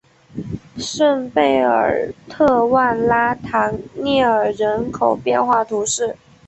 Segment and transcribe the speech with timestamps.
[0.77, 6.15] 圣贝尔特万拉唐涅尔人口变化图示